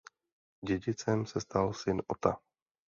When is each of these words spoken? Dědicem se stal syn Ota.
Dědicem 0.65 1.25
se 1.25 1.41
stal 1.41 1.73
syn 1.73 2.01
Ota. 2.07 2.37